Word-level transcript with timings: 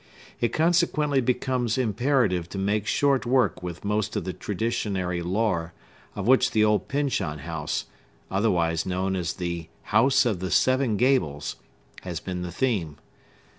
It 0.39 0.47
consequently 0.51 1.21
becomes 1.21 1.77
imperative 1.77 2.49
to 2.49 2.57
make 2.57 2.87
short 2.87 3.23
work 3.27 3.61
with 3.61 3.85
most 3.85 4.15
of 4.15 4.23
the 4.23 4.33
traditionary 4.33 5.21
lore 5.21 5.73
of 6.15 6.25
which 6.27 6.49
the 6.49 6.65
old 6.65 6.87
Pyncheon 6.87 7.37
House, 7.41 7.85
otherwise 8.31 8.83
known 8.83 9.15
as 9.15 9.33
the 9.33 9.69
House 9.83 10.25
of 10.25 10.39
the 10.39 10.49
Seven 10.49 10.97
Gables, 10.97 11.57
has 12.01 12.19
been 12.19 12.41
the 12.41 12.51
theme. 12.51 12.97